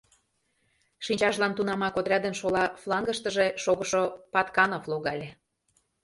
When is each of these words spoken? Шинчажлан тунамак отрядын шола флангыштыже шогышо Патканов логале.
Шинчажлан 1.05 1.53
тунамак 1.55 1.95
отрядын 1.99 2.35
шола 2.39 2.65
флангыштыже 2.81 3.47
шогышо 3.63 4.03
Патканов 4.33 4.83
логале. 4.91 5.29